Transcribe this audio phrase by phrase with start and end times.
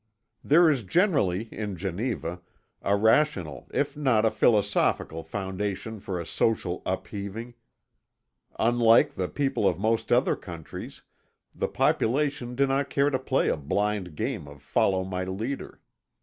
[0.43, 2.41] There is generally in Geneva
[2.81, 7.53] a rational if not a philosophic foundation for a social upheaving;
[8.57, 11.03] unlike the people of most other countries,
[11.53, 15.79] the population do not care to play a blind game of follow my leader.